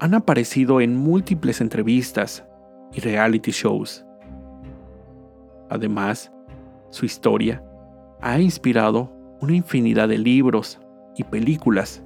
han 0.00 0.12
aparecido 0.12 0.82
en 0.82 0.96
múltiples 0.96 1.62
entrevistas 1.62 2.44
y 2.92 3.00
reality 3.00 3.52
shows. 3.52 4.05
Además, 5.68 6.32
su 6.90 7.04
historia 7.06 7.62
ha 8.20 8.38
inspirado 8.40 9.12
una 9.40 9.54
infinidad 9.54 10.08
de 10.08 10.18
libros 10.18 10.80
y 11.16 11.24
películas 11.24 12.02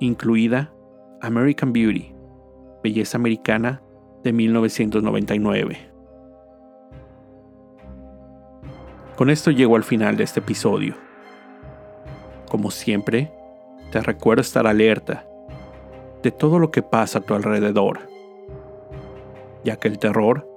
incluida 0.00 0.72
American 1.20 1.72
Beauty, 1.72 2.14
Belleza 2.82 3.18
Americana 3.18 3.82
de 4.22 4.32
1999. 4.32 5.78
Con 9.16 9.30
esto 9.30 9.50
llego 9.50 9.74
al 9.74 9.82
final 9.82 10.16
de 10.16 10.24
este 10.24 10.40
episodio. 10.40 10.94
Como 12.48 12.70
siempre, 12.70 13.32
te 13.90 14.00
recuerdo 14.00 14.42
estar 14.42 14.66
alerta 14.66 15.26
de 16.22 16.30
todo 16.30 16.58
lo 16.58 16.70
que 16.70 16.82
pasa 16.82 17.18
a 17.18 17.22
tu 17.22 17.34
alrededor, 17.34 18.08
ya 19.64 19.76
que 19.76 19.88
el 19.88 19.98
terror 19.98 20.48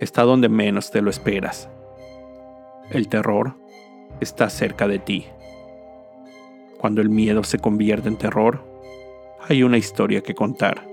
está 0.00 0.22
donde 0.22 0.48
menos 0.48 0.90
te 0.90 1.02
lo 1.02 1.10
esperas. 1.10 1.68
El 2.90 3.08
terror 3.08 3.56
está 4.20 4.50
cerca 4.50 4.88
de 4.88 4.98
ti. 4.98 5.26
Cuando 6.78 7.00
el 7.00 7.08
miedo 7.08 7.44
se 7.44 7.58
convierte 7.58 8.08
en 8.08 8.16
terror, 8.16 8.62
hay 9.48 9.62
una 9.62 9.78
historia 9.78 10.20
que 10.22 10.34
contar. 10.34 10.86